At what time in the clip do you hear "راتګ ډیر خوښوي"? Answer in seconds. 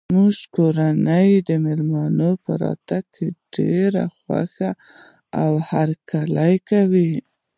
2.63-4.71